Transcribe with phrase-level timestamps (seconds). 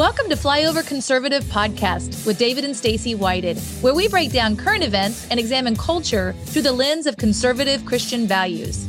[0.00, 4.82] Welcome to Flyover Conservative Podcast with David and Stacy Whited, where we break down current
[4.82, 8.86] events and examine culture through the lens of conservative Christian values.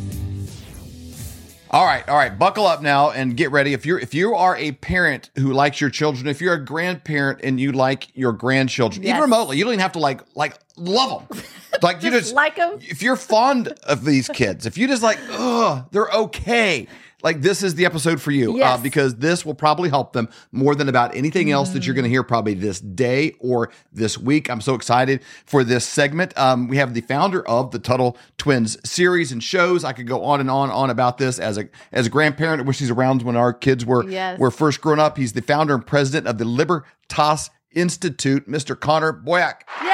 [1.69, 3.73] All right, all right, buckle up now and get ready.
[3.73, 7.41] If you're if you are a parent who likes your children, if you're a grandparent
[7.43, 9.09] and you like your grandchildren, Yes.
[9.09, 11.41] even remotely, you don't even have to like like love them.
[11.81, 12.79] Like you Just like them.
[12.79, 16.87] If you're fond of these kids, if you just like, ugh, they're okay.
[17.23, 18.79] Like this is the episode for you Yes.
[18.79, 22.03] uh, because this will probably help them more than about anything else that you're going
[22.03, 24.49] to hear probably this day or this week.
[24.49, 26.37] I'm so excited for this segment.
[26.37, 29.83] Um, we have the founder of the Tuttle Twins series and shows.
[29.83, 32.61] I could go on and on and on about this as a as a grandparent.
[32.61, 34.39] I wish he's around when our kids were Yes.
[34.39, 35.17] were first growing up.
[35.17, 38.77] He's the founder and president of the Libertas Institute, Mr.
[38.79, 39.61] Connor Boyack.
[39.83, 39.87] Yay!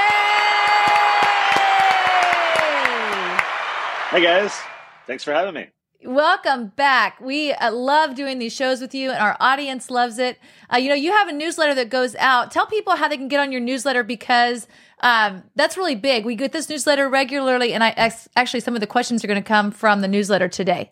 [4.09, 4.57] Hey guys,
[5.05, 5.67] thanks for having me.
[6.03, 7.19] Welcome back.
[7.19, 10.37] We uh, love doing these shows with you, and our audience loves it.
[10.71, 12.51] Uh, you know, you have a newsletter that goes out.
[12.51, 14.67] Tell people how they can get on your newsletter because
[14.99, 16.23] um, that's really big.
[16.23, 19.41] We get this newsletter regularly, and I ex- actually some of the questions are going
[19.41, 20.91] to come from the newsletter today.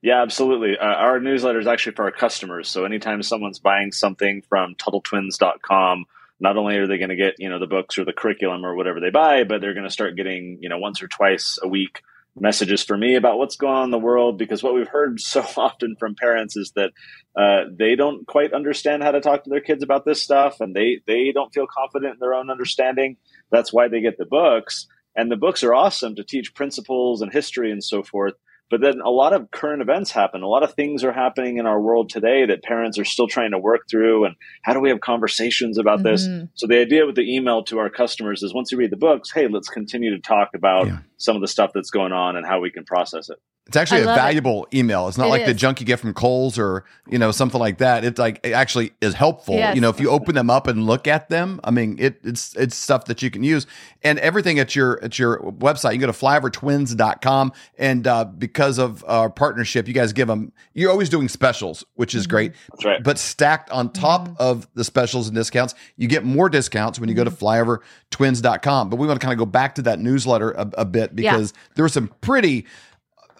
[0.00, 0.78] Yeah, absolutely.
[0.78, 2.68] Uh, our newsletter is actually for our customers.
[2.68, 6.04] So anytime someone's buying something from TuttleTwins.com,
[6.38, 8.76] not only are they going to get you know the books or the curriculum or
[8.76, 11.66] whatever they buy, but they're going to start getting you know once or twice a
[11.66, 12.02] week
[12.40, 14.38] messages for me about what's going on in the world.
[14.38, 16.90] Because what we've heard so often from parents is that
[17.36, 20.74] uh, they don't quite understand how to talk to their kids about this stuff, and
[20.74, 23.16] they they don't feel confident in their own understanding.
[23.50, 27.32] That's why they get the books, and the books are awesome to teach principles and
[27.32, 28.34] history and so forth.
[28.70, 30.42] But then a lot of current events happen.
[30.42, 33.52] A lot of things are happening in our world today that parents are still trying
[33.52, 34.26] to work through.
[34.26, 36.26] And how do we have conversations about this?
[36.28, 36.50] Mhm.
[36.54, 39.30] So the idea with the email to our customers is once you read the books,
[39.32, 40.98] hey, let's continue to talk about Yeah.
[41.16, 43.38] some of the stuff that's going on and how we can process it.
[43.68, 44.20] It's actually I a love it.
[44.20, 45.08] valuable email.
[45.08, 47.78] It's not It like the junk you get from Kohl's or you know something like
[47.78, 48.02] that.
[48.02, 49.56] It's like it actually is helpful.
[49.56, 49.74] Yes.
[49.74, 52.56] You know, if you open them up and look at them, I mean, it, it's
[52.56, 53.66] it's stuff that you can use
[54.02, 55.92] and everything at your at your website.
[55.92, 60.52] You go to flyovertwins.com and uh, because of our partnership, you guys give them.
[60.72, 62.52] You're always doing specials, which is great.
[62.52, 62.70] Mm-hmm.
[62.72, 63.02] That's right.
[63.02, 64.42] But stacked on top mm-hmm.
[64.42, 67.44] of the specials and discounts, you get more discounts when you go to mm-hmm.
[67.44, 68.88] flyovertwins.com.
[68.88, 71.32] But we want to kind of go back to that newsletter a, a bit Yeah.
[71.32, 72.64] because there were some pretty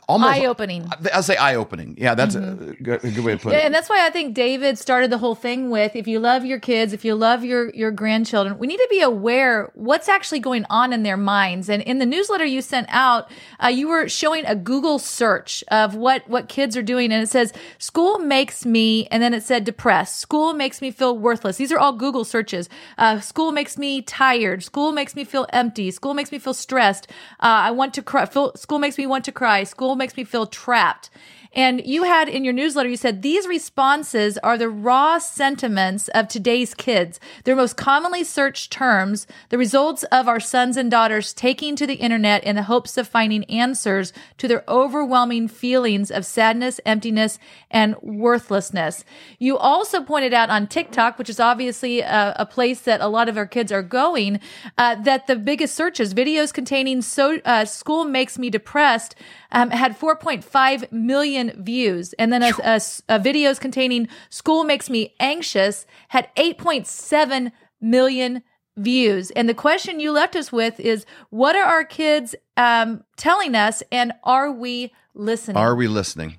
[0.08, 0.88] almost Eye opening.
[1.12, 1.94] I'll say eye opening.
[1.98, 3.64] Yeah, that's a, good, a good way to put Yeah, it.
[3.66, 6.58] and that's why I think David started the whole thing with if you love your
[6.58, 10.64] kids, if you love your your grandchildren, we need to be aware what's actually going
[10.70, 11.68] on in their minds.
[11.68, 13.30] And in the newsletter you sent out,
[13.62, 17.28] uh, you were showing a Google search of what what kids are doing, and it
[17.28, 20.18] says school makes me, and then it said depressed.
[20.18, 21.58] School makes me feel worthless.
[21.58, 22.68] These are all Google searches.
[22.96, 24.62] Uh, school makes me tired.
[24.64, 25.90] School makes me feel empty.
[25.90, 27.06] School makes me feel stressed.
[27.40, 28.24] Uh, I want to cry.
[28.24, 29.64] Feel, school makes me want to cry.
[29.64, 31.10] School makes me feel trapped.
[31.54, 36.28] And you had in your newsletter, you said these responses are the raw sentiments of
[36.28, 37.18] today's kids.
[37.44, 41.94] Their most commonly searched terms, the results of our sons and daughters taking to the
[41.94, 47.38] internet in the hopes of finding answers to their overwhelming feelings of sadness, emptiness,
[47.70, 49.04] and worthlessness.
[49.38, 53.28] You also pointed out on TikTok, which is obviously a, a place that a lot
[53.28, 54.40] of our kids are going,
[54.76, 59.14] uh, that the biggest searches, videos containing so uh, school makes me depressed,
[59.50, 62.76] um, had 4.5 million views, and then a, a,
[63.08, 68.42] a videos containing "School Makes Me Anxious" had 8.7 million
[68.76, 69.30] views.
[69.32, 73.82] And the question you left us with is: What are our kids um, telling us,
[73.90, 75.56] and are we listening?
[75.56, 76.38] Are we listening?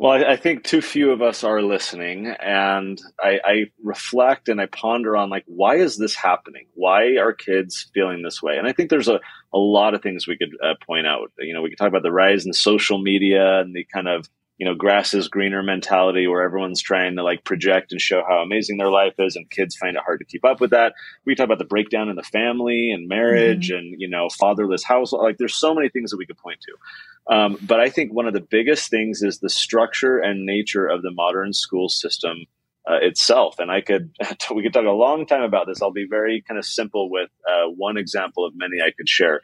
[0.00, 4.60] Well, I, I think too few of us are listening, and I, I reflect and
[4.60, 6.66] I ponder on like why is this happening?
[6.74, 8.58] Why are kids feeling this way?
[8.58, 9.18] And I think there's a,
[9.52, 11.32] a lot of things we could uh, point out.
[11.40, 14.28] You know, we could talk about the rise in social media and the kind of
[14.58, 18.38] you know grass is greener mentality where everyone's trying to like project and show how
[18.38, 20.94] amazing their life is, and kids find it hard to keep up with that.
[21.24, 25.22] We talk about the breakdown in the family and marriage, and you know fatherless household.
[25.22, 27.34] Like there's so many things that we could point to.
[27.34, 31.02] Um, but I think one of the biggest things is the structure and nature of
[31.02, 32.46] the modern school system
[32.90, 33.58] uh, itself.
[33.58, 34.10] And I could
[34.54, 35.82] we could talk a long time about this.
[35.82, 39.40] I'll be very kind of simple with uh, one example of many I could share.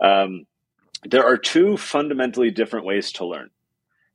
[0.00, 0.46] Um,
[1.04, 3.50] there are two fundamentally different ways to learn.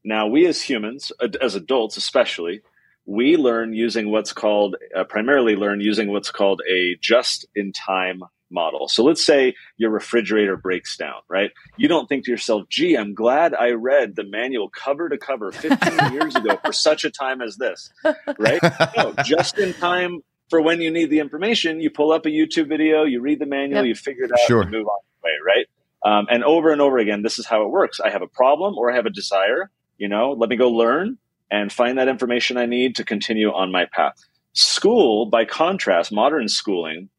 [0.03, 1.11] Now, we as humans,
[1.41, 2.61] as adults especially,
[3.05, 8.21] we learn using what's called uh, primarily learn using what's called a just-in-time
[8.53, 8.87] model.
[8.89, 11.51] So let's say your refrigerator breaks down, right?
[11.77, 15.51] You don't think to yourself, gee, I'm glad I read the manual cover to cover
[15.51, 17.89] 15 years ago for such a time as this,
[18.37, 18.61] right?
[18.97, 20.19] No, just in time
[20.49, 23.45] for when you need the information, you pull up a YouTube video, you read the
[23.45, 23.85] manual, Yep.
[23.87, 24.63] you figure it out, Sure.
[24.63, 25.65] you move on your way, right?
[26.03, 27.99] Um, and over and over again, this is how it works.
[28.01, 29.71] I have a problem or I have a desire,
[30.01, 31.17] you know, let me go learn.
[31.51, 34.15] and find that information I need to continue on my path.
[34.53, 37.09] School, by contrast, modern schooling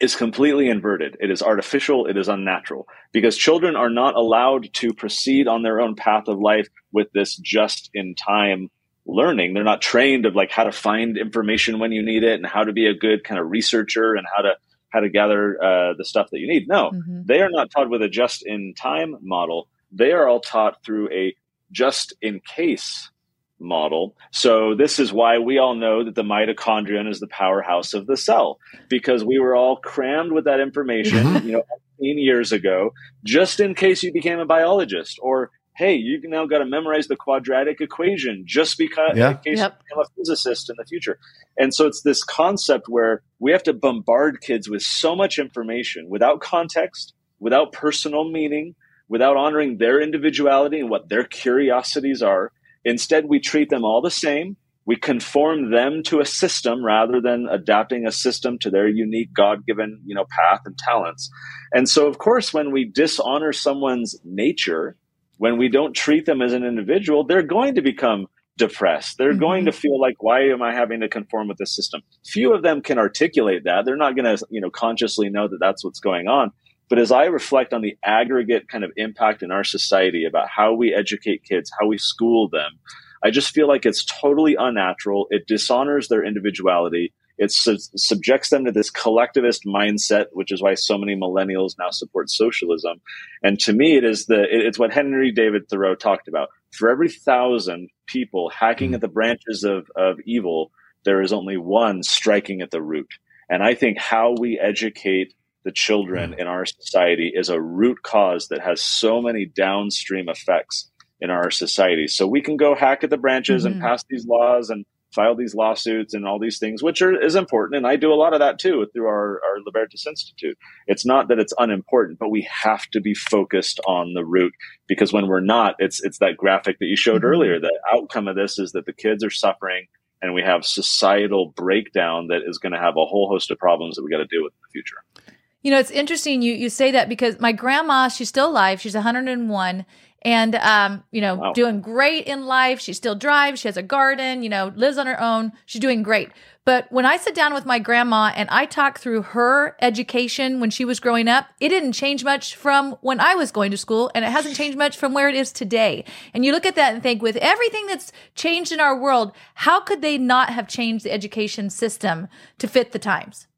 [0.00, 1.16] is completely inverted.
[1.20, 2.06] It is artificial.
[2.06, 6.38] It is unnatural because children are not allowed to proceed on their own path of
[6.38, 8.70] life with this just in time
[9.06, 9.52] learning.
[9.52, 12.64] They're not trained of like how to find information when you need it and how
[12.64, 14.54] to be a good kind of researcher and how to
[14.88, 16.66] how to gather uh, the stuff that you need.
[16.66, 17.22] No, mm-hmm.
[17.26, 19.68] they are not taught with a just in time model.
[19.92, 21.34] They are all taught through a
[21.70, 23.10] just in case
[23.58, 24.14] model.
[24.32, 28.16] So this is why we all know that the mitochondrion is the powerhouse of the
[28.16, 28.58] cell
[28.88, 31.46] because we were all crammed with that information, mm-hmm.
[31.46, 31.62] you know,
[31.98, 32.92] 15 years ago,
[33.24, 37.16] just in case you became a biologist or hey, you now got to memorize the
[37.16, 39.32] quadratic equation just because yeah.
[39.32, 39.78] in case yep.
[39.78, 41.18] you become a physicist in the future.
[41.58, 46.08] And so it's this concept where we have to bombard kids with so much information
[46.08, 48.74] without context, without personal meaning,
[49.08, 52.52] without honoring their individuality and what their curiosities are
[52.86, 54.56] Instead, we treat them all the same.
[54.86, 60.02] We conform them to a system rather than adapting a system to their unique God-given,
[60.06, 61.28] you know, path and talents.
[61.74, 64.96] And so, of course, when we dishonor someone's nature,
[65.38, 68.26] when we don't treat them as an individual, they're going to become
[68.56, 69.18] depressed.
[69.18, 69.40] They're mm-hmm.
[69.40, 72.02] going to feel like, why am I having to conform with this system?
[72.24, 73.84] Few of them can articulate that.
[73.84, 76.52] They're not going to, you know, consciously know that that's what's going on.
[76.88, 80.72] But as I reflect on the aggregate kind of impact in our society about how
[80.72, 82.78] we educate kids, how we school them,
[83.24, 85.26] I just feel like it's totally unnatural.
[85.30, 87.12] It dishonors their individuality.
[87.38, 91.90] It su- subjects them to this collectivist mindset, which is why so many millennials now
[91.90, 93.00] support socialism.
[93.42, 96.48] And to me, it is the it's what Henry David Thoreau talked about.
[96.72, 100.70] For every thousand people hacking at the branches of, of evil,
[101.04, 103.10] there is only one striking at the root.
[103.48, 105.34] And I think how we educate
[105.66, 110.88] the children in our society is a root cause that has so many downstream effects
[111.20, 112.06] in our society.
[112.06, 113.72] So we can go hack at the branches mm-hmm.
[113.72, 117.34] and pass these laws and file these lawsuits and all these things, which are, is
[117.34, 117.78] important.
[117.78, 120.56] And I do a lot of that too through our, our Libertas Institute.
[120.86, 124.52] It's not that it's unimportant, but we have to be focused on the root
[124.86, 127.26] because when we're not, it's, it's that graphic that you showed mm-hmm.
[127.26, 127.58] earlier.
[127.58, 129.86] The outcome of this is that the kids are suffering
[130.22, 133.96] and we have societal breakdown that is going to have a whole host of problems
[133.96, 135.25] that we got to deal with in the future.
[135.66, 138.80] You know, it's interesting you you say that because my grandma, she's still alive.
[138.80, 139.84] She's 101
[140.22, 141.52] and um, you know, wow.
[141.54, 142.78] doing great in life.
[142.78, 145.50] She still drives, she has a garden, you know, lives on her own.
[145.64, 146.30] She's doing great.
[146.64, 150.70] But when I sit down with my grandma and I talk through her education when
[150.70, 154.08] she was growing up, it didn't change much from when I was going to school,
[154.14, 156.04] and it hasn't changed much from where it is today.
[156.32, 159.80] And you look at that and think, with everything that's changed in our world, how
[159.80, 162.28] could they not have changed the education system
[162.58, 163.48] to fit the times?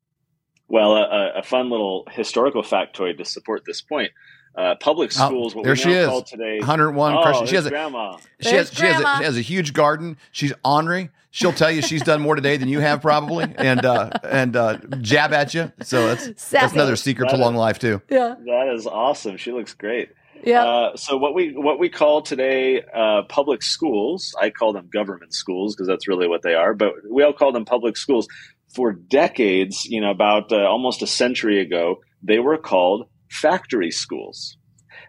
[0.69, 4.13] Well, a, a, fun little historical factoid to support this point.
[4.55, 6.23] Uh, public oh, schools, oh, there she is.
[6.25, 7.15] today, 101.
[7.17, 8.19] Oh, she has a grandma.
[8.41, 10.19] She has, she, has a, she has a huge garden.
[10.33, 11.11] She's ornery.
[11.31, 14.79] She'll tell you she's done more today than you have probably, and uh, and uh,
[15.01, 15.71] jab at you.
[15.83, 18.01] So that's that's another secret that to long life too.
[18.09, 19.37] Yeah, that is awesome.
[19.37, 20.11] She looks great.
[20.43, 20.65] Yeah.
[20.65, 25.35] Uh, so what we what we call today uh, public schools, I call them government
[25.35, 26.75] schools because that's really what they are.
[26.75, 28.27] But we all call them public schools
[28.75, 34.57] for decades, you know, about uh, almost a century ago, they were called factory schools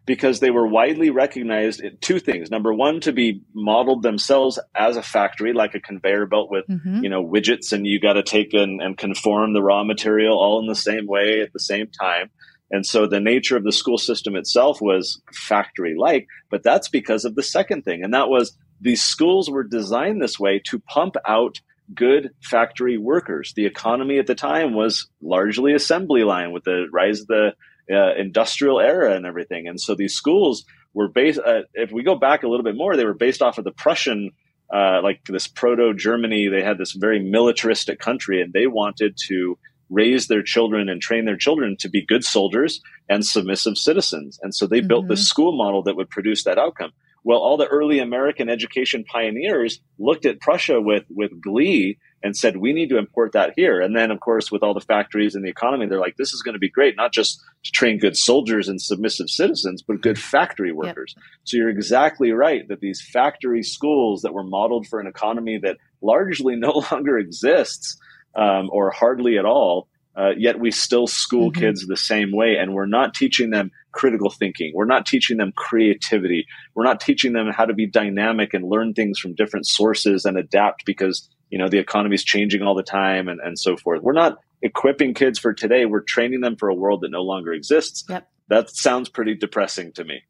[0.06, 4.98] because they were widely recognized in two things number one to be modeled themselves as
[4.98, 7.04] a factory like a conveyor belt with mm-hmm.
[7.04, 10.60] you know widgets and you got to take and, and conform the raw material all
[10.60, 12.30] in the same way at the same time
[12.72, 17.24] and so the nature of the school system itself was factory like but that's because
[17.24, 21.16] of the second thing and that was these schools were designed this way to pump
[21.28, 21.60] out
[21.94, 23.54] good factory workers.
[23.56, 27.54] The economy at the time was largely assembly line with the rise of the
[27.92, 29.68] uh, industrial era and everything.
[29.68, 32.96] And so these schools were based, uh, if we go back a little bit more,
[32.96, 34.32] they were based off of the Prussian,
[34.74, 36.48] uh, like this proto Germany.
[36.48, 39.58] They had this very militaristic country and they wanted to
[39.90, 42.80] raise their children and train their children to be good soldiers
[43.10, 44.40] and submissive citizens.
[44.44, 44.88] And so they mm-hmm.
[44.88, 46.92] built this school model that would produce that outcome.
[47.24, 52.58] Well, all the early American education pioneers looked at Prussia with, with glee and said,
[52.58, 53.80] we need to import that here.
[53.80, 56.42] And then, of course, with all the factories and the economy, they're like, this is
[56.42, 60.20] going to be great, not just to train good soldiers and submissive citizens, but good
[60.20, 61.14] factory workers.
[61.16, 61.26] Yep.
[61.46, 65.78] So you're exactly right that these factory schools that were modeled for an economy that
[66.02, 67.98] largely no longer exists
[68.36, 69.88] um, or hardly at all
[70.20, 71.62] uh, yet we still school mm-hmm.
[71.62, 74.74] kids the same way and we're not teaching them critical thinking.
[74.76, 76.46] We're not teaching them creativity.
[76.76, 80.38] We're not teaching them how to be dynamic and learn things from different sources and
[80.38, 84.02] adapt because you know the economy is changing all the time and, and so forth.
[84.02, 85.86] We're not equipping kids for today.
[85.86, 88.04] We're training them for a world that no longer exists.
[88.10, 88.28] Yep.
[88.50, 90.22] that sounds pretty depressing to me.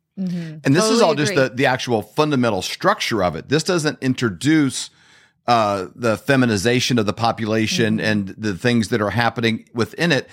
[0.64, 3.48] And this is Totally all just the, the actual fundamental structure of it.
[3.48, 4.90] This doesn't introduce
[5.48, 8.06] uh, the feminization of the population Mm-hmm.
[8.06, 10.30] and the things that are happening within it.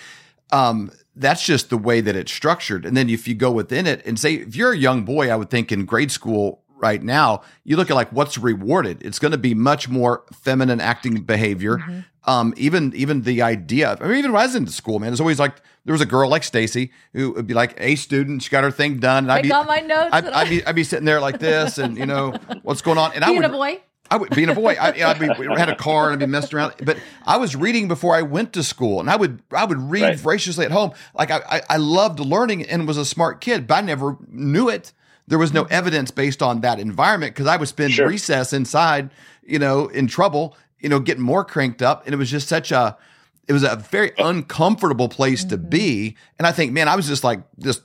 [0.52, 2.84] Um, that's just the way that it's structured.
[2.84, 5.36] And then if you go within it and say, if you're a young boy, I
[5.36, 9.02] would think in grade school right now, you look at like what's rewarded.
[9.02, 11.78] It's going to be much more feminine acting behavior.
[11.78, 12.00] Mm-hmm.
[12.28, 13.96] Um, even even the idea.
[14.00, 16.06] I mean, even when I was in school, man, it's always like there was a
[16.06, 18.42] girl like Stacy who would be like a student.
[18.42, 19.24] She got her thing done.
[19.24, 21.78] And I'd be, all my notes I'd, I'd be I'd be sitting there like this,
[21.78, 23.12] and you know what's going on.
[23.14, 23.80] And I would a boy.
[24.10, 24.76] I would being a boy.
[24.80, 26.74] I, I'd be had a car and I'd be messing around.
[26.84, 30.02] But I was reading before I went to school, and I would I would read
[30.02, 30.18] Right.
[30.18, 30.92] voraciously at home.
[31.14, 34.68] Like I, I I loved learning and was a smart kid, but I never knew
[34.68, 34.92] it.
[35.26, 35.72] There was no mm-hmm.
[35.72, 38.08] evidence based on that environment because I would spend Sure.
[38.08, 39.10] recess inside,
[39.42, 42.72] you know, in trouble, you know, getting more cranked up, and it was just such
[42.72, 42.96] a.
[43.48, 44.28] It was a very uh.
[44.28, 45.68] uncomfortable place to mm-hmm.
[45.68, 47.80] be, and I think, man, I was just like this,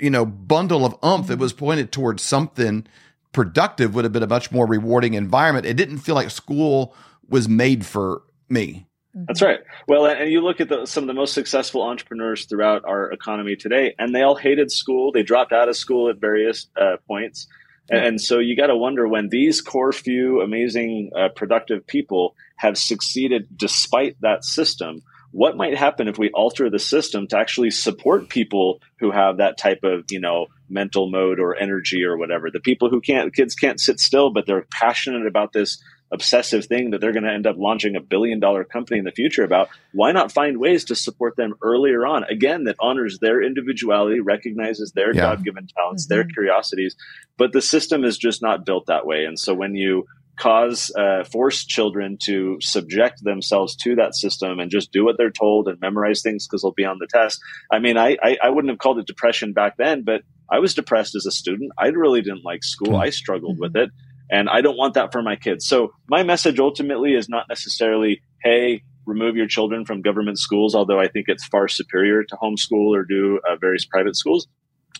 [0.00, 1.42] you know, bundle of umph that mm-hmm.
[1.42, 2.86] was pointed towards something
[3.32, 5.66] productive would have been a much more rewarding environment.
[5.66, 6.94] It didn't feel like school
[7.28, 8.86] was made for me.
[9.12, 9.58] That's right.
[9.88, 13.56] Well, and you look at the, some of the most successful entrepreneurs throughout our economy
[13.56, 15.10] today, and they all hated school.
[15.10, 17.48] They dropped out of school at various uh, points.
[17.88, 22.36] And, and so you got to wonder when these core few amazing, uh, productive people
[22.56, 27.70] have succeeded despite that system, what might happen if we alter the system to actually
[27.70, 32.50] support people who have that type of, you know, mental mode or energy or whatever?
[32.50, 35.82] The people who can't, kids can't sit still, but they're passionate about this
[36.12, 39.12] obsessive thing that they're going to end up launching a billion dollar company in the
[39.12, 43.40] future about why not find ways to support them earlier on again that honors their
[43.42, 45.22] individuality recognizes their Yeah.
[45.22, 46.32] god-given talents their mm-hmm.
[46.32, 46.96] curiosities
[47.36, 50.06] but the system is just not built that way and so when you
[50.40, 55.30] cause uh, force children to subject themselves to that system and just do what they're
[55.30, 57.38] told and memorize things because they'll be on the test
[57.70, 60.74] i mean I, I i wouldn't have called it depression back then but i was
[60.74, 63.90] depressed as a student i really didn't like school i struggled with it
[64.30, 65.66] and I don't want that for my kids.
[65.66, 71.00] So my message ultimately is not necessarily, hey, remove your children from government schools, although
[71.00, 74.46] I think it's far superior to homeschool or do uh, various private schools.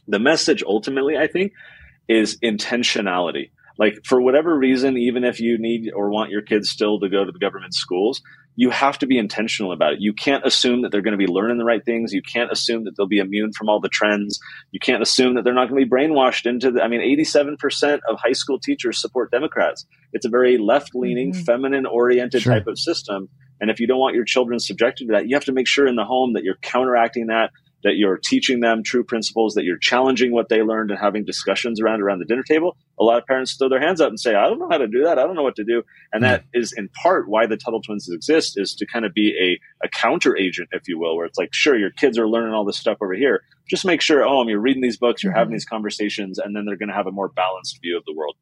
[0.09, 1.53] The message ultimately, I think,
[2.09, 3.51] is intentionality.
[3.81, 7.25] Like for whatever reason, even if you need or want your kids still to go
[7.25, 8.21] to the government schools,
[8.57, 10.01] you have to be intentional about it.
[10.01, 12.13] You can't assume that they're going to be learning the right things.
[12.13, 14.39] You can't assume that they'll be immune from all the trends.
[14.71, 18.01] You can't assume that they're not going to be brainwashed into the, I mean, 87%
[18.07, 19.87] of high school teachers support Democrats.
[20.13, 21.45] It's a very left leaning, Mhm.
[21.47, 22.53] feminine oriented Sure.
[22.53, 23.31] type of system.
[23.63, 25.87] And if you don't want your children subjected to that, you have to make sure
[25.87, 27.51] in the home that you're counteracting that,
[27.83, 31.81] that you're teaching them true principles, that you're challenging what they learned and having discussions
[31.81, 32.77] around around the dinner table.
[32.99, 34.87] A lot of parents throw their hands up and say, I don't know how to
[34.87, 35.19] do that.
[35.19, 35.83] I don't know what to do.
[36.13, 36.61] And that hmm.
[36.61, 39.35] is in part why the Tuttle twins exist is to kind of be
[39.83, 42.53] a, a counter agent, if you will, where it's like, sure, your kids are learning
[42.53, 43.43] all this stuff over here.
[43.69, 45.39] Just make sure, oh, you're reading these books, you're hmm.
[45.39, 48.15] having these conversations, and then they're going to have a more balanced view of the
[48.15, 48.37] world.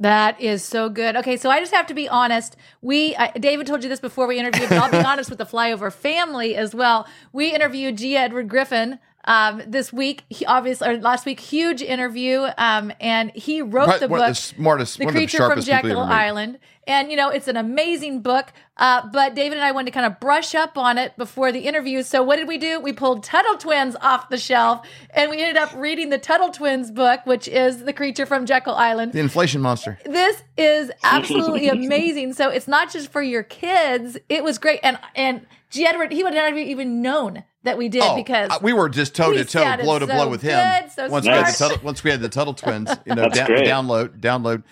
[0.00, 1.14] That is so good.
[1.16, 2.56] Okay, so I just have to be honest.
[2.80, 5.44] We, I, David told you this before we interviewed, but I'll be honest with the
[5.44, 7.06] flyover family as well.
[7.34, 8.16] We interviewed G.
[8.16, 12.46] Edward Griffin um, this week, he, obviously, or last week, huge interview.
[12.56, 15.46] Um, and he wrote Right, the book, the smartest, The one of the Creature from
[15.48, 16.02] sharpest people you Jekyll.
[16.04, 16.58] Island.
[16.86, 18.46] And, you know, it's an amazing book.
[18.76, 21.60] Uh, but David and I wanted to kind of brush up on it before the
[21.60, 22.02] interview.
[22.02, 22.80] So what did we do?
[22.80, 26.90] We pulled Tuttle Twins off the shelf and we ended up reading the Tuttle Twins
[26.90, 29.98] book, which is The Creature from Jekyll Island The inflation monster.
[30.06, 32.32] this is absolutely amazing.
[32.32, 34.16] So it's not just for your kids.
[34.28, 35.86] It was great, and and G.
[35.86, 38.88] Edward he would not have even known that we did Oh, because uh, we were
[38.88, 40.58] just toe to toe, blow to so blow with him.
[40.82, 41.52] good, so once we had the.
[41.58, 43.66] Tuttle, once we had the Tuttle twins, you know, That's down, great.
[43.66, 44.62] download, download.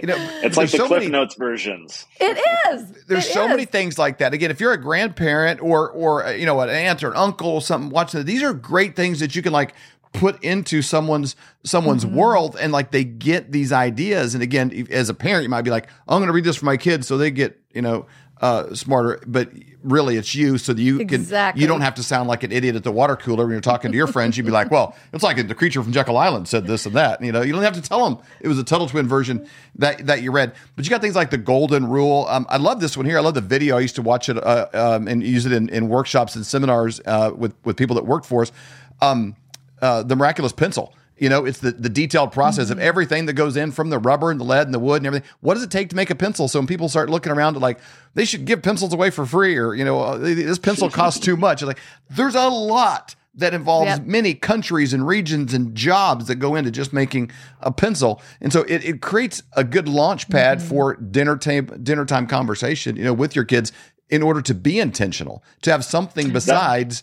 [0.00, 2.04] You know, It's like the so Cliff many, Notes versions.
[2.20, 2.36] it
[2.70, 3.04] is.
[3.06, 3.48] there's It so is.
[3.50, 4.34] many things like that.
[4.34, 7.48] Again, if you're a grandparent or or uh, you know an aunt or an uncle
[7.48, 9.74] or something watching these are great things that you can like
[10.16, 12.16] put into someone's someone's Mm-hmm.
[12.16, 14.34] world and like they get these ideas.
[14.34, 16.64] And again, as a parent, you might be like, I'm going to read this for
[16.66, 18.06] my kids so they get you know
[18.40, 19.22] uh, smarter.
[19.26, 19.50] But
[19.82, 21.62] really, it's you, so that you can Exactly.
[21.62, 23.90] you don't have to sound like an idiot at the water cooler when you're talking
[23.92, 24.36] to your friends.
[24.36, 27.22] You'd be like, well, it's like the creature from Jekyll Island said this and that.
[27.22, 30.06] You know, you don't have to tell them it was a Tuttle Twin version that
[30.06, 30.52] that you read.
[30.76, 32.26] But you got things like the Golden Rule.
[32.28, 33.16] Um, I love this one here.
[33.16, 33.76] I love the video.
[33.78, 37.00] I used to watch it uh, um, and use it in, in workshops and seminars
[37.06, 38.52] uh, with with people that worked for us.
[39.00, 39.34] Um,
[39.82, 40.94] uh, the miraculous pencil.
[41.18, 44.30] You know, it's the, the detailed process of everything that goes in from the rubber
[44.30, 45.26] and the lead and the wood and everything.
[45.40, 46.46] What does it take to make a pencil?
[46.46, 47.78] So when people start looking around at like,
[48.12, 51.36] they should give pencils away for free or, you know, uh, this pencil costs too
[51.38, 51.62] much.
[51.62, 51.78] Like,
[52.10, 54.02] there's a lot that involves Yep.
[54.06, 57.30] many countries and regions and jobs that go into just making
[57.60, 58.20] a pencil.
[58.42, 62.94] And so it, it creates a good launch pad for dinner time, dinner time conversation,
[62.96, 63.72] you know, with your kids
[64.10, 67.02] in order to be intentional, to have something besides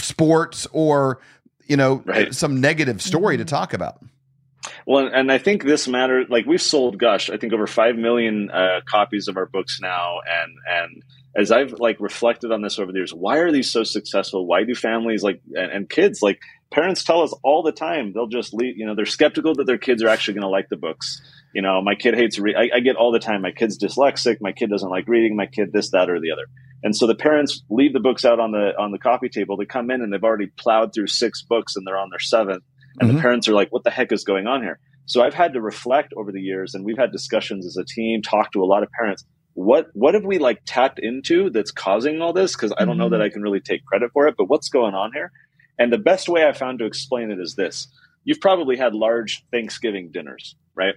[0.00, 1.20] sports or,
[1.70, 2.34] you know, Right.
[2.34, 4.02] some negative story to talk about.
[4.86, 6.24] Well, and I think this matter.
[6.28, 10.18] Like we've sold, gosh, I think over five million uh, copies of our books now,
[10.28, 11.02] and and
[11.36, 14.46] as I've like reflected on this over the years, why are these so successful?
[14.46, 18.26] Why do families like and, and kids like parents tell us all the time they'll
[18.26, 18.76] just leave.
[18.76, 21.22] You know, they're skeptical that their kids are actually going to like the books.
[21.54, 22.56] You know, my kid hates read.
[22.56, 23.42] I, I get all the time.
[23.42, 24.36] My kid's dyslexic.
[24.40, 25.36] My kid doesn't like reading.
[25.36, 26.46] My kid this, that, or the other.
[26.82, 29.56] And so the parents leave the books out on the on the coffee table.
[29.56, 32.62] They come in and they've already plowed through six books and they're on their seventh.
[32.98, 33.16] And mm-hmm.
[33.16, 35.60] the parents are like, "What the heck is going on here?" So I've had to
[35.60, 38.82] reflect over the years, and we've had discussions as a team, talk to a lot
[38.82, 39.24] of parents.
[39.54, 42.54] What what have we like tapped into that's causing all this?
[42.54, 43.24] Because I don't know that mm-hmm.
[43.24, 45.32] I can really take credit for it, but what's going on here?
[45.78, 47.88] And the best way I found to explain it is this:
[48.24, 50.94] you've probably had large Thanksgiving dinners, right?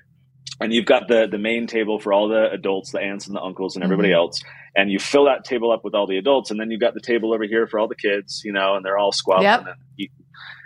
[0.60, 3.42] And you've got the the main table for all the adults, the aunts and the
[3.42, 4.18] uncles and everybody mm-hmm.
[4.18, 4.42] else,
[4.76, 7.02] and you fill that table up with all the adults, and then you've got the
[7.02, 9.66] table over here for all the kids, you know, and they're all squabbling yep.
[9.66, 10.16] and eating.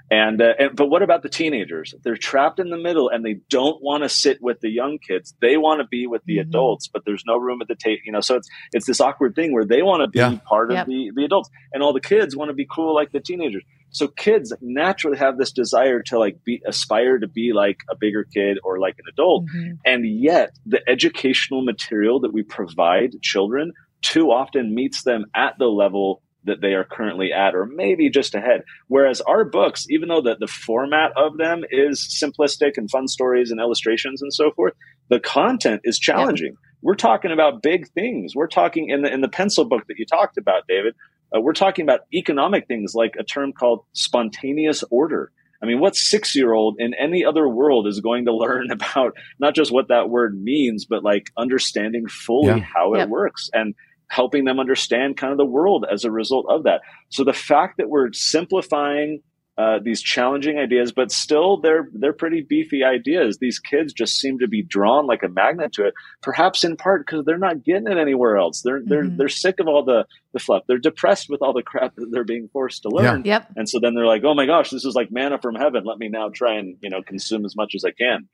[0.09, 1.93] And, uh, and, but what about the teenagers?
[2.01, 5.33] They're trapped in the middle and they don't want to sit with the young kids.
[5.41, 6.49] They want to be with the mm-hmm.
[6.49, 8.01] adults, but there's no room at the table.
[8.05, 10.37] You know, so it's it's this awkward thing where they want to be yeah.
[10.45, 13.19] part of the the adults, and all the kids want to be cool like the
[13.19, 13.63] teenagers.
[13.89, 18.23] So kids naturally have this desire to like be aspire to be like a bigger
[18.23, 19.73] kid or like an adult, mm-hmm.
[19.85, 25.65] and yet the educational material that we provide children too often meets them at the
[25.65, 28.61] level that they are currently at, or maybe just ahead.
[28.87, 33.51] Whereas our books, even though the, the format of them is simplistic and fun stories
[33.51, 34.73] and illustrations and so forth,
[35.09, 36.51] the content is challenging.
[36.51, 36.55] Yep.
[36.81, 38.33] We're talking about big things.
[38.35, 40.95] We're talking in the in the pencil book that you talked about, David.
[41.35, 45.31] Uh, we're talking about economic things like a term called spontaneous order.
[45.61, 49.13] I mean, what six year old in any other world is going to learn about
[49.39, 52.59] not just what that word means, but like understanding fully yeah.
[52.59, 53.49] how it works?
[53.53, 53.73] And
[54.09, 56.81] helping them understand kind of the world as a result of that.
[57.09, 59.21] So the fact that we're simplifying
[59.57, 63.39] uh, these challenging ideas, but still they're they're pretty beefy ideas.
[63.39, 65.95] These kids just seem to be drawn like a magnet to it.
[66.21, 68.61] Perhaps in part because they're not getting it anywhere else.
[68.61, 69.17] They're they're mm-hmm.
[69.17, 70.63] they're sick of all the the fluff.
[70.67, 73.23] They're depressed with all the crap that they're being forced to learn.
[73.25, 73.33] Yeah.
[73.33, 73.53] Yep.
[73.55, 75.85] And so then they're like, oh my gosh, this is like manna from heaven.
[75.85, 78.27] Let me now try and you know consume as much as I can.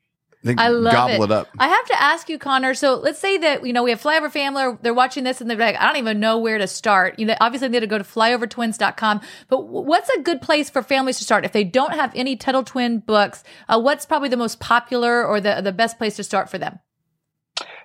[0.44, 1.30] I love gobble it.
[1.30, 1.32] it.
[1.32, 1.48] up.
[1.58, 2.74] I have to ask you, Connor.
[2.74, 4.76] So let's say that you know we have Flyover Family.
[4.82, 7.18] They're watching this and they're like, I don't even know where to start.
[7.18, 9.20] You know, obviously they need to go to flyovertwins.com.
[9.48, 12.64] But what's a good place for families to start if they don't have any Tuttle
[12.64, 13.42] Twin books?
[13.68, 16.78] Uh, what's probably the most popular or the the best place to start for them?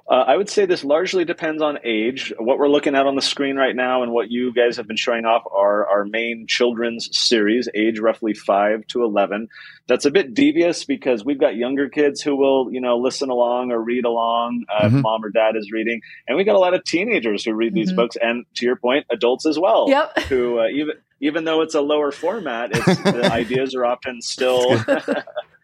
[0.09, 2.33] Uh, I would say this largely depends on age.
[2.39, 4.97] What we're looking at on the screen right now and what you guys have been
[4.97, 9.49] showing off are our main children's series, age roughly 5 to 11.
[9.87, 13.71] That's a bit devious because we've got younger kids who will, you know, listen along
[13.71, 14.97] or read along uh, mm-hmm.
[14.97, 16.01] if mom or dad is reading.
[16.27, 17.75] And we got a lot of teenagers who read mm-hmm.
[17.75, 19.85] these books and to your point, adults as well.
[19.89, 20.19] Yep.
[20.23, 24.83] Who uh, even even though it's a lower format, the ideas are often still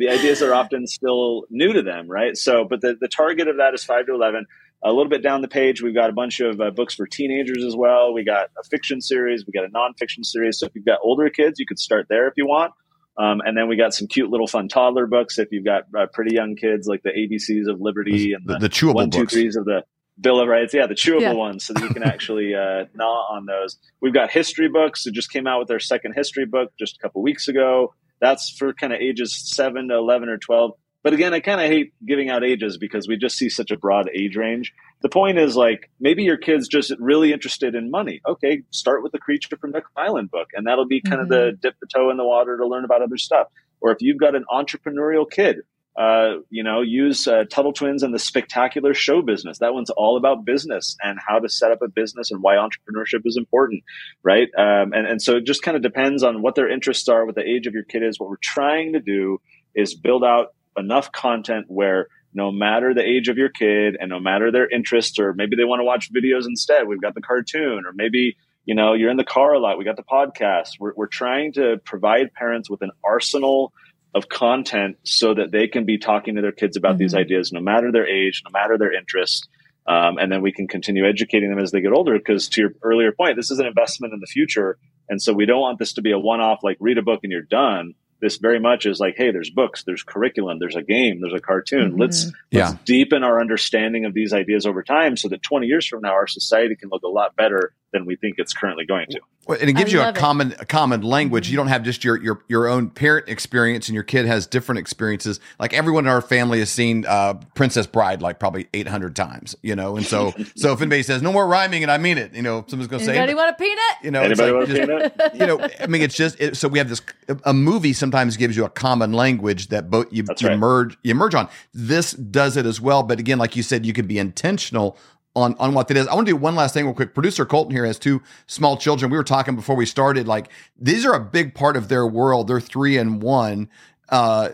[0.00, 2.34] the ideas are often still new to them, right?
[2.34, 4.46] So, but the, the target of that is 5 to 11.
[4.82, 7.62] A little bit down the page, we've got a bunch of uh, books for teenagers
[7.62, 8.14] as well.
[8.14, 10.58] We got a fiction series, we got a nonfiction series.
[10.58, 12.72] So if you've got older kids, you could start there if you want.
[13.18, 15.38] Um, and then we got some cute little fun toddler books.
[15.38, 18.60] If you've got uh, pretty young kids, like the ABCs of Liberty and the, the,
[18.60, 19.84] the chewable one, two, threes of the
[20.18, 20.72] Bill of Rights.
[20.72, 21.32] Yeah, the chewable yeah.
[21.32, 23.76] ones, so that you can actually uh, gnaw on those.
[24.00, 25.06] We've got history books.
[25.06, 27.92] It just came out with their second history book just a couple weeks ago.
[28.20, 30.72] That's for kind of ages seven to 11 or 12.
[31.02, 33.78] But again, I kind of hate giving out ages because we just see such a
[33.78, 34.74] broad age range.
[35.00, 38.20] The point is like maybe your kid's just really interested in money.
[38.28, 41.22] Okay, start with the Creature from Nook Island book, and that'll be kind mm-hmm.
[41.22, 43.46] of the dip the toe in the water to learn about other stuff.
[43.80, 45.60] Or if you've got an entrepreneurial kid,
[46.00, 49.58] uh, you know, use uh, Tuttle Twins and the spectacular show business.
[49.58, 53.20] That one's all about business and how to set up a business and why entrepreneurship
[53.26, 53.84] is important,
[54.22, 54.48] right?
[54.56, 57.34] Um, and, and so it just kind of depends on what their interests are, what
[57.34, 58.18] the age of your kid is.
[58.18, 59.42] What we're trying to do
[59.74, 64.20] is build out enough content where no matter the age of your kid and no
[64.20, 67.84] matter their interests, or maybe they want to watch videos instead, we've got the cartoon,
[67.84, 70.78] or maybe you know you're in the car a lot, we got the podcast.
[70.80, 73.74] We're, we're trying to provide parents with an arsenal
[74.14, 76.98] of content so that they can be talking to their kids about mm-hmm.
[76.98, 79.48] these ideas, no matter their age, no matter their interest.
[79.86, 82.18] Um, and then we can continue educating them as they get older.
[82.18, 84.78] Because to your earlier point, this is an investment in the future.
[85.08, 87.20] And so we don't want this to be a one off, like read a book
[87.22, 87.94] and you're done.
[88.20, 91.40] This very much is like, hey, there's books, there's curriculum, there's a game, there's a
[91.40, 91.92] cartoon.
[91.92, 92.00] Mm-hmm.
[92.00, 92.68] Let's yeah.
[92.68, 96.12] let's deepen our understanding of these ideas over time so that 20 years from now
[96.12, 99.20] our society can look a lot better than we think it's currently going to.
[99.50, 100.20] Well, and it gives I you a love it.
[100.20, 101.50] common a common language.
[101.50, 104.78] You don't have just your your your own parent experience, and your kid has different
[104.78, 105.40] experiences.
[105.58, 109.56] Like everyone in our family has seen uh, Princess Bride like probably eight hundred times,
[109.62, 109.96] you know.
[109.96, 112.64] And so so if anybody says no more rhyming, and I mean it, you know,
[112.68, 113.80] someone's going to say, Anybody want a peanut?
[114.04, 115.34] you know, Anybody like want to just- peanut?
[115.34, 117.02] you know, I mean, it's just it, so we have this.
[117.44, 120.56] A movie sometimes gives you a common language that both you, you right.
[120.58, 121.48] merge you merge on.
[121.74, 124.96] This does it as well, but again, like you said, you can be intentional
[125.36, 126.06] on on what that is.
[126.08, 127.14] I want to do one last thing real quick.
[127.14, 129.10] Producer Colton here has two small children.
[129.10, 130.26] We were talking before we started.
[130.26, 132.48] Like these are a big part of their world.
[132.48, 133.68] They're three and one.
[134.08, 134.50] Uh,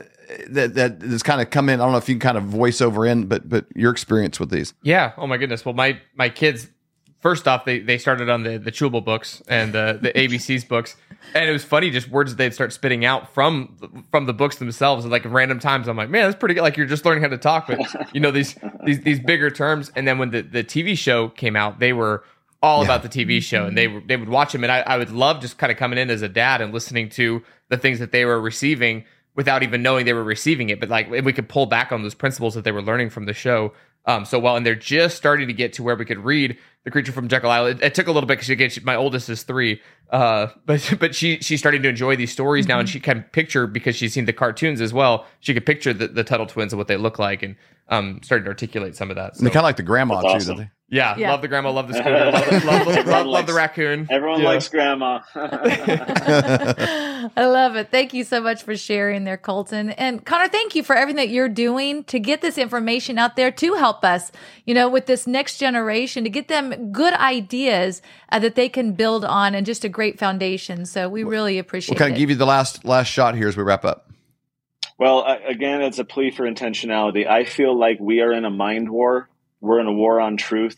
[0.48, 1.80] that that has kind of come in.
[1.80, 4.40] I don't know if you can kind of voice over in, but but your experience
[4.40, 4.74] with these.
[4.82, 5.12] Yeah.
[5.16, 5.64] Oh my goodness.
[5.64, 6.68] Well, my my kids.
[7.26, 10.94] First off, they, they started on the the Chewable books and uh, the ABC's books,
[11.34, 15.04] and it was funny just words they'd start spitting out from from the books themselves.
[15.04, 16.60] And like at random times, I'm like, man, that's pretty good.
[16.60, 17.80] Like you're just learning how to talk, but
[18.14, 19.90] you know these these these bigger terms.
[19.96, 22.22] And then when the the TV show came out, they were
[22.62, 24.62] all about the TV show, and they they would watch them.
[24.62, 27.08] And I, I would love just kind of coming in as a dad and listening
[27.08, 30.78] to the things that they were receiving without even knowing they were receiving it.
[30.78, 33.34] But like we could pull back on those principles that they were learning from the
[33.34, 33.72] show.
[34.06, 36.90] Um, so well, and they're just starting to get to where we could read the
[36.92, 37.80] creature from Jekyll Island.
[37.80, 40.94] It, it took a little bit because again, she, my oldest is three, uh, but
[41.00, 44.12] but she she's starting to enjoy these stories now, and she can picture because she's
[44.14, 45.26] seen the cartoons as well.
[45.40, 47.56] She could picture the, the Tuttle twins and what they look like, and
[47.88, 49.36] um, started to articulate some of that.
[49.36, 50.52] So, they kind of like the grandma That's too.
[50.52, 50.70] awesome.
[50.90, 50.96] Don't they?
[50.98, 51.30] yeah, Yeah.
[51.32, 54.06] love the grandma, love the scooter, love, love, love, love, Everyone love the raccoon.
[54.10, 54.48] Everyone Yeah.
[54.48, 55.20] likes grandma.
[57.36, 57.90] I love it.
[57.90, 59.90] Thank you so much for sharing there, Colton.
[59.90, 63.50] And Connor, thank you for everything that you're doing to get this information out there
[63.50, 64.30] to help us,
[64.64, 68.92] you know, with this next generation, to get them good ideas uh, that they can
[68.92, 70.86] build on and just a great foundation.
[70.86, 72.14] So we really appreciate We'll kind it.
[72.16, 74.10] of give you the last last shot here as we wrap up.
[74.98, 77.26] Well, I- again, it's a plea for intentionality.
[77.28, 79.28] I feel like we are in a mind war.
[79.60, 80.76] We're in a war on truth.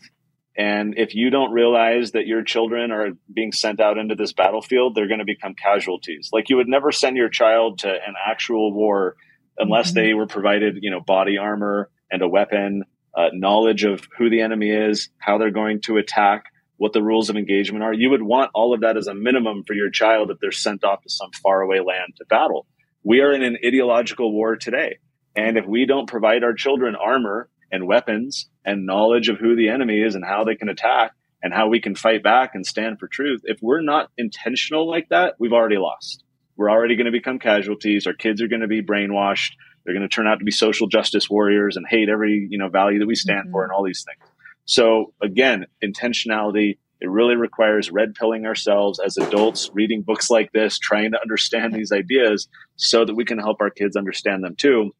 [0.57, 4.95] And if you don't realize that your children are being sent out into this battlefield,
[4.95, 6.29] they're going to become casualties.
[6.33, 9.15] Like you would never send your child to an actual war
[9.57, 9.95] unless Mhm.
[9.95, 12.83] they were provided, you know, body armor and a weapon,
[13.15, 16.43] uh, knowledge of who the enemy is, how they're going to attack,
[16.77, 17.93] what the rules of engagement are.
[17.93, 20.83] You would want all of that as a minimum for your child if they're sent
[20.83, 22.65] off to some faraway land to battle.
[23.03, 24.97] We are in an ideological war today.
[25.35, 29.69] And if we don't provide our children armor and weapons and knowledge of who the
[29.69, 32.99] enemy is and how they can attack and how we can fight back and stand
[32.99, 36.23] for truth, if we're not intentional like that, we've already lost.
[36.57, 38.05] We're already going to become casualties.
[38.05, 39.51] Our kids are going to be brainwashed.
[39.85, 42.67] They're going to turn out to be social justice warriors and hate every, you know,
[42.67, 43.51] value that we stand Mhm.
[43.51, 44.29] for and all these things.
[44.65, 50.77] So again, intentionality, it really requires red pilling ourselves as adults, reading books like this,
[50.77, 54.93] trying to understand these ideas so that we can help our kids understand them too.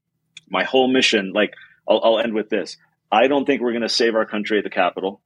[0.50, 1.54] My whole mission, like
[1.90, 2.78] I'll, I'll end with this.
[3.12, 5.22] I don't think we're going to save our country at the Capitol.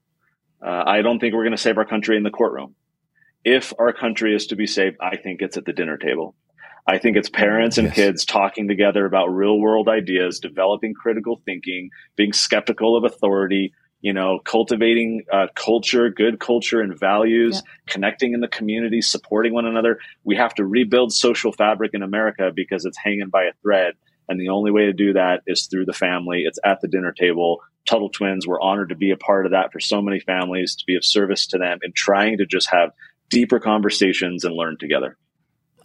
[0.66, 2.76] Uh, I don't think we're going to save our country in the courtroom.
[3.44, 6.36] If our country is to be saved, I think it's at the dinner table.
[6.88, 7.96] I think it's parents and Yes.
[7.96, 14.14] kids talking together about real world ideas, developing critical thinking, being skeptical of authority, you
[14.14, 19.98] know, cultivating uh, culture, good culture and values, connecting in the community, supporting one another.
[20.26, 23.94] We have to rebuild social fabric in America because it's hanging by a thread.
[24.30, 26.44] And the only way to do that is through the family.
[26.46, 27.62] It's at the dinner table.
[27.86, 30.84] Tuttle Twins, we're honored to be a part of that for so many families, to
[30.86, 32.92] be of service to them and trying to just have
[33.30, 35.18] deeper conversations and learn together.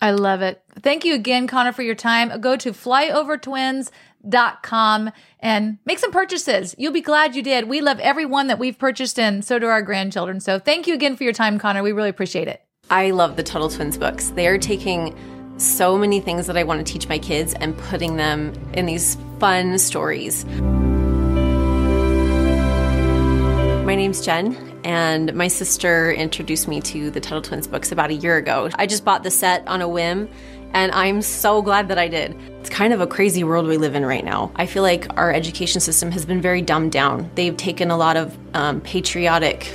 [0.00, 0.62] I love it.
[0.80, 2.40] Thank you again, Connor, for your time.
[2.40, 6.76] Go to flyovertwins.com and make some purchases.
[6.78, 7.68] You'll be glad you did.
[7.68, 10.38] We love every one that we've purchased, and so do our grandchildren.
[10.38, 11.82] So thank you again for your time, Connor.
[11.82, 12.62] We really appreciate it.
[12.90, 14.30] I love the Tuttle Twins books.
[14.30, 15.16] They are taking
[15.58, 19.16] so many things that I want to teach my kids and putting them in these
[19.38, 20.44] fun stories.
[23.84, 28.14] My name's Jen, and my sister introduced me to the Tuttle Twins books about a
[28.14, 28.70] year ago.
[28.76, 30.28] I just bought the set on a whim,
[30.72, 32.36] and I'm so glad that I did.
[32.60, 34.52] It's kind of a crazy world we live in right now.
[34.56, 37.30] I feel like our education system has been very dumbed down.
[37.34, 39.72] They've taken a lot of um, patriotic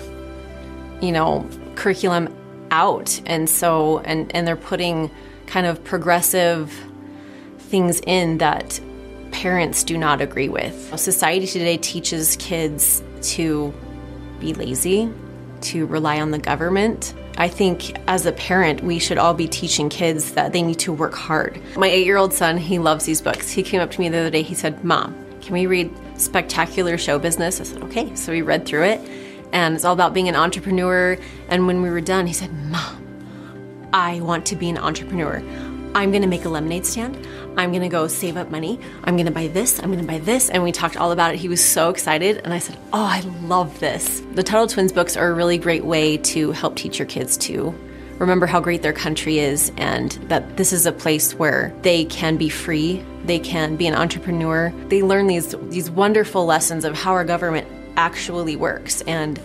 [1.03, 2.33] you know curriculum
[2.71, 5.11] out and so and and they're putting
[5.47, 6.73] kind of progressive
[7.57, 8.79] things in that
[9.31, 10.97] parents do not agree with.
[10.99, 13.73] Society today teaches kids to
[14.39, 15.11] be lazy
[15.61, 17.13] to rely on the government.
[17.37, 20.93] I think as a parent we should all be teaching kids that they need to
[20.93, 21.59] work hard.
[21.75, 23.49] My eight-year-old son he loves these books.
[23.49, 26.97] He came up to me the other day he said mom can we read spectacular
[26.97, 27.59] show business?
[27.59, 28.15] I said okay.
[28.15, 29.01] So we read through it
[29.53, 31.17] and it's all about being an entrepreneur.
[31.47, 33.02] And when we were done, he said, Mom,
[33.93, 35.41] I want to be an entrepreneur.
[35.95, 37.27] I'm to make a lemonade stand.
[37.55, 38.79] I'm to go save up money.
[39.03, 39.79] I'm to buy this.
[39.79, 40.49] I'm to buy this.
[40.49, 41.37] And we talked all about it.
[41.37, 42.41] He was so excited.
[42.43, 44.23] And I said, Oh, I love this.
[44.33, 47.75] The Tuttle Twins books are a really great way to help teach your kids to
[48.17, 52.37] remember how great their country is and that this is a place where they can
[52.37, 53.05] be free.
[53.25, 54.73] They can be an entrepreneur.
[54.87, 59.39] They learn these, these wonderful lessons of how our government actually works and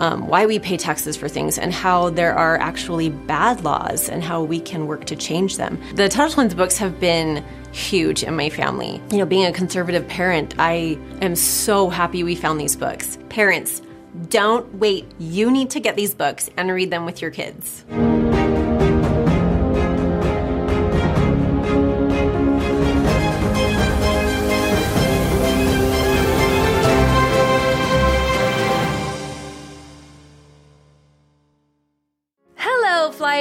[0.00, 4.24] um, why we pay taxes for things and how there are actually bad laws and
[4.24, 5.80] how we can work to change them.
[5.94, 9.00] The Tuttle Twins books have been huge in my family.
[9.12, 13.18] You know, being a conservative parent, I am so happy we found these books.
[13.28, 13.82] Parents,
[14.28, 15.06] don't wait.
[15.18, 17.84] You need to get these books and read them with your kids.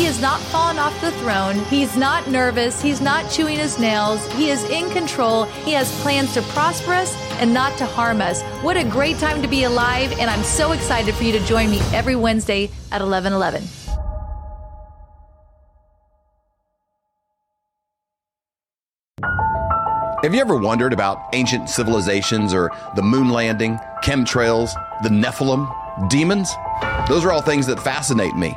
[0.00, 1.58] He has not fallen off the throne.
[1.66, 2.80] He's not nervous.
[2.80, 4.26] He's not chewing his nails.
[4.32, 5.44] He is in control.
[5.66, 8.40] He has plans to prosper us and not to harm us.
[8.62, 11.70] What a great time to be alive, and I'm so excited for you to join
[11.70, 13.62] me every Wednesday at 11:11.
[20.22, 24.70] Have you ever wondered about ancient civilizations or the moon landing, chemtrails,
[25.02, 25.68] the Nephilim,
[26.08, 26.56] demons?
[27.06, 28.56] Those are all things that fascinate me.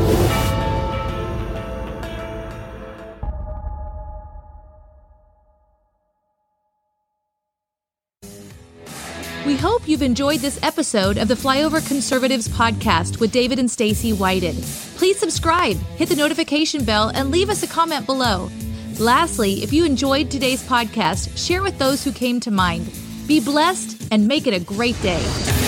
[10.01, 14.55] you've enjoyed this episode of the Flyover Conservatives podcast with David and Stacy Whited.
[14.95, 18.49] Please subscribe, hit the notification bell, and leave us a comment below.
[18.97, 22.91] Lastly, if you enjoyed today's podcast, share with those who came to mind.
[23.27, 25.60] Be blessed and make it a great day.